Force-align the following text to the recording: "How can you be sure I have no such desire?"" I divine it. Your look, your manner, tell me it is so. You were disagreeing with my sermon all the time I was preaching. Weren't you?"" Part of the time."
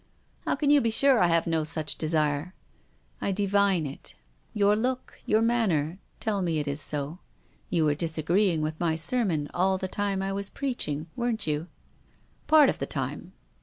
"How 0.47 0.55
can 0.55 0.71
you 0.71 0.81
be 0.81 0.89
sure 0.89 1.19
I 1.19 1.27
have 1.27 1.45
no 1.45 1.63
such 1.63 1.95
desire?"" 1.95 2.55
I 3.21 3.31
divine 3.31 3.85
it. 3.85 4.15
Your 4.51 4.75
look, 4.75 5.19
your 5.27 5.41
manner, 5.41 5.99
tell 6.19 6.41
me 6.41 6.57
it 6.57 6.67
is 6.67 6.81
so. 6.81 7.19
You 7.69 7.85
were 7.85 7.93
disagreeing 7.93 8.63
with 8.63 8.79
my 8.79 8.95
sermon 8.95 9.47
all 9.53 9.77
the 9.77 9.87
time 9.87 10.23
I 10.23 10.33
was 10.33 10.49
preaching. 10.49 11.05
Weren't 11.15 11.45
you?"" 11.45 11.67
Part 12.47 12.67
of 12.67 12.79
the 12.79 12.87
time." 12.87 13.33